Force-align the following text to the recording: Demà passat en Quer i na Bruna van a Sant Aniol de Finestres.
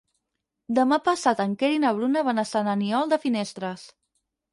Demà 0.77 0.97
passat 1.07 1.43
en 1.45 1.53
Quer 1.63 1.69
i 1.73 1.81
na 1.83 1.91
Bruna 1.97 2.23
van 2.29 2.43
a 2.45 2.45
Sant 2.53 2.71
Aniol 2.73 3.13
de 3.13 3.21
Finestres. 3.27 3.85